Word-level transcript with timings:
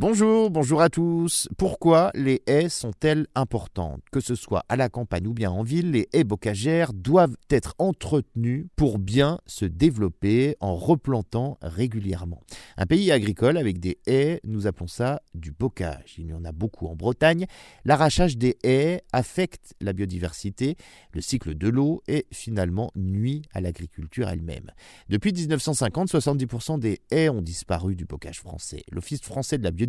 Bonjour, 0.00 0.48
bonjour 0.52 0.80
à 0.80 0.90
tous. 0.90 1.48
Pourquoi 1.58 2.12
les 2.14 2.40
haies 2.46 2.68
sont-elles 2.68 3.26
importantes? 3.34 4.00
Que 4.12 4.20
ce 4.20 4.36
soit 4.36 4.64
à 4.68 4.76
la 4.76 4.88
campagne 4.88 5.26
ou 5.26 5.34
bien 5.34 5.50
en 5.50 5.64
ville, 5.64 5.90
les 5.90 6.08
haies 6.12 6.22
bocagères 6.22 6.92
doivent 6.92 7.34
être 7.50 7.74
entretenues 7.78 8.68
pour 8.76 9.00
bien 9.00 9.40
se 9.46 9.64
développer 9.64 10.54
en 10.60 10.76
replantant 10.76 11.58
régulièrement. 11.62 12.44
Un 12.76 12.86
pays 12.86 13.10
agricole 13.10 13.56
avec 13.56 13.80
des 13.80 13.98
haies, 14.06 14.38
nous 14.44 14.68
appelons 14.68 14.86
ça 14.86 15.20
du 15.34 15.50
bocage. 15.50 16.14
Il 16.16 16.28
y 16.28 16.32
en 16.32 16.44
a 16.44 16.52
beaucoup 16.52 16.86
en 16.86 16.94
Bretagne. 16.94 17.46
L'arrachage 17.84 18.38
des 18.38 18.56
haies 18.62 19.02
affecte 19.12 19.74
la 19.80 19.92
biodiversité, 19.92 20.76
le 21.10 21.20
cycle 21.20 21.56
de 21.56 21.68
l'eau 21.68 22.04
et 22.06 22.28
finalement 22.30 22.92
nuit 22.94 23.42
à 23.52 23.60
l'agriculture 23.60 24.28
elle-même. 24.28 24.70
Depuis 25.08 25.32
1950, 25.32 26.08
70% 26.08 26.78
des 26.78 27.00
haies 27.10 27.30
ont 27.30 27.42
disparu 27.42 27.96
du 27.96 28.04
bocage 28.04 28.38
français. 28.38 28.84
L'Office 28.92 29.22
français 29.22 29.58
de 29.58 29.64
la 29.64 29.72
biodiversité 29.72 29.87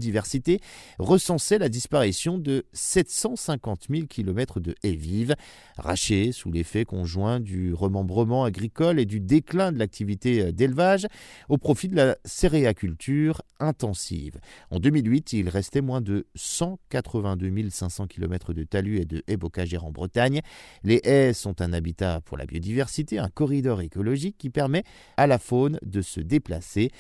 recensait 0.97 1.57
la 1.57 1.70
disparition 1.70 2.38
de 2.38 2.66
750 2.73 3.88
000 3.89 4.08
km 4.08 4.59
de 4.59 4.75
haies 4.84 4.95
vives, 4.95 5.35
rachées 5.77 6.31
sous 6.31 6.52
l'effet 6.52 6.85
conjoint 6.85 7.39
du 7.39 7.73
remembrement 7.73 8.44
agricole 8.44 8.99
et 8.99 9.05
du 9.05 9.20
déclin 9.20 9.72
de 9.72 9.80
l'activité 9.80 10.41
euh, 10.41 10.52
d'élevage 10.52 11.08
au 11.49 11.58
profit 11.58 11.88
de 11.88 11.95
la 11.95 12.17
céréaculture 12.25 13.41
intensive. 13.59 14.39
En 14.72 14.80
2008, 14.80 15.34
il 15.34 15.49
restait 15.49 15.81
moins 15.81 16.02
de 16.02 16.27
182 16.36 17.70
500 17.70 18.08
km 18.08 18.53
de 18.53 18.63
talus 18.63 19.00
et 19.00 19.05
de 19.05 19.23
haies 19.27 19.38
bocagères 19.38 19.86
en 19.86 19.91
Bretagne. 19.91 20.41
Les 20.84 21.02
haies 21.03 21.34
sont 21.34 21.61
un 21.61 21.73
habitat 21.73 22.22
pour 22.22 22.38
la 22.38 22.45
biodiversité, 22.45 23.20
un 23.20 23.30
corridor 23.30 23.81
écologique 23.81 24.38
qui 24.38 24.50
permet 24.50 24.84
à 25.17 25.27
la 25.27 25.39
faune 25.39 25.80
de 25.84 26.02
se 26.02 26.20
déplacer. 26.20 26.91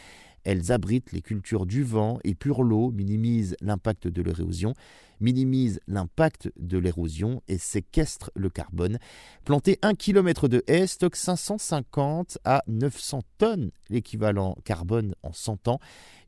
Elles 0.43 0.71
abritent 0.71 1.11
les 1.11 1.21
cultures 1.21 1.65
du 1.65 1.83
vent 1.83 2.19
et 2.23 2.35
purent 2.35 2.63
l'eau, 2.63 2.91
minimisent 2.91 3.55
l'impact 3.61 4.07
de 4.07 4.21
l'érosion, 4.21 4.73
minimisent 5.19 5.79
l'impact 5.87 6.51
de 6.57 6.77
l'érosion 6.77 7.41
et 7.47 7.57
séquestrent 7.57 8.31
le 8.35 8.49
carbone. 8.49 8.99
Planter 9.45 9.77
un 9.81 9.93
kilomètre 9.93 10.47
de 10.47 10.63
haie 10.67 10.87
stocke 10.87 11.15
550 11.15 12.37
à 12.45 12.63
900 12.67 13.21
tonnes 13.37 13.71
l'équivalent 13.89 14.55
carbone 14.63 15.15
en 15.23 15.33
100 15.33 15.67
ans. 15.67 15.79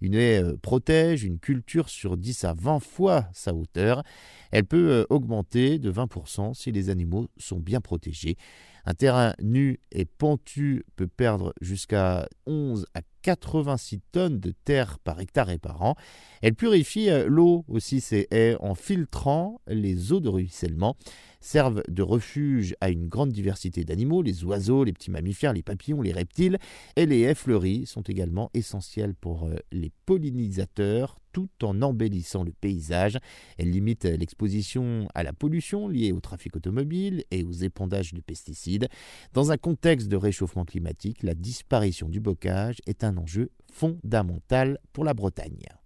Une 0.02 0.16
haie 0.16 0.43
euh, 0.43 0.58
protège 0.61 1.23
une 1.23 1.39
culture 1.39 1.89
sur 1.89 2.17
10 2.17 2.43
à 2.45 2.53
20 2.53 2.80
fois 2.80 3.27
sa 3.33 3.53
hauteur. 3.53 4.03
Elle 4.52 4.66
peut 4.66 4.91
euh, 4.91 5.05
augmenter 5.09 5.80
de 5.80 5.91
20% 5.91 6.53
si 6.53 6.71
les 6.71 6.89
animaux 6.89 7.27
sont 7.38 7.59
bien 7.59 7.81
protégés. 7.81 8.38
Un 8.86 8.93
terrain 8.93 9.33
nu 9.41 9.80
et 9.91 10.05
pentu 10.05 10.83
peut 10.95 11.08
perdre 11.08 11.53
jusqu'à 11.61 12.27
11 12.47 12.88
à 12.95 13.02
86 13.22 14.02
tonnes 14.11 14.39
de 14.39 14.53
terre 14.66 15.00
par 15.00 15.19
hectare 15.19 15.50
et 15.50 15.58
par 15.58 15.81
an. 15.81 15.95
Elle 16.41 16.55
purifie 16.55 17.09
euh, 17.09 17.27
l'eau 17.27 17.66
aussi, 17.67 18.02
ces 18.02 18.27
haies, 18.31 18.55
en 18.59 18.75
filtrant 18.75 19.61
les 19.67 20.11
eaux 20.11 20.19
de 20.19 20.30
ruissellement, 20.30 20.95
servent 21.39 21.83
de 21.88 22.03
refuge 22.03 22.75
à 22.81 22.89
une 22.89 23.08
grande 23.08 23.31
diversité 23.31 23.83
d'animaux, 23.83 24.22
les 24.22 24.44
oiseaux, 24.44 24.83
les 24.83 24.94
petits 24.94 25.11
mammifères, 25.11 25.53
les 25.53 25.64
papillons, 25.64 26.02
les 26.02 26.11
reptiles, 26.11 26.58
et 26.95 27.05
les 27.05 27.22
haies 27.22 27.36
fleuries 27.36 27.86
sont 27.86 28.02
également 28.02 28.49
essentielles 28.53 29.16
pour 29.16 29.45
euh, 29.45 29.55
les 29.72 29.92
pollinisateurs, 30.05 31.20
tout 31.31 31.49
en 31.63 31.81
embellissant 31.81 32.43
le 32.43 32.51
paysage. 32.51 33.17
Elles 33.57 33.71
limitent 33.71 34.05
l'exposition 34.05 35.07
à 35.15 35.23
la 35.23 35.33
pollution 35.33 35.87
liée 35.87 36.11
au 36.11 36.19
trafic 36.19 36.55
automobile 36.55 37.23
et 37.31 37.43
aux 37.43 37.51
épandages 37.51 38.13
de 38.13 38.21
pesticides. 38.21 38.87
Dans 39.33 39.52
un 39.52 39.57
contexte 39.57 40.07
de 40.07 40.17
réchauffement 40.17 40.65
climatique, 40.65 41.23
la 41.23 41.33
disparition 41.33 42.09
du 42.09 42.19
bocage 42.19 42.77
est 42.85 43.03
un 43.03 43.17
enjeu 43.17 43.49
fondamental 43.71 44.77
pour 44.93 45.03
la 45.03 45.13
Bretagne. 45.13 45.80